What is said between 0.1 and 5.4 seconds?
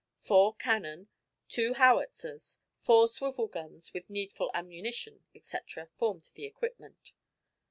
Four cannon, two howitzers, four swivel guns, with the needful ammunition,